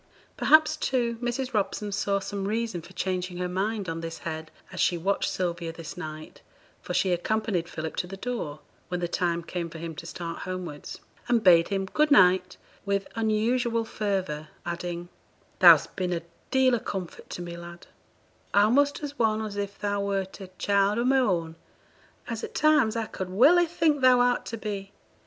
[0.35, 1.53] Perhaps, too, Mrs.
[1.53, 5.71] Robson saw some reason for changing her mind on this head as she watched Sylvia
[5.71, 6.41] this night,
[6.81, 10.39] for she accompanied Philip to the door, when the time came for him to start
[10.39, 15.09] homewards, and bade him 'good night' with unusual fervour, adding
[15.59, 17.85] 'Thou'st been a deal o' comfort to me, lad
[18.55, 21.55] a'most as one as if thou wert a child o' my own,
[22.27, 24.93] as at times I could welly think thou art to be.